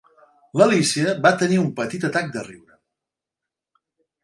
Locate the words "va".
1.25-1.33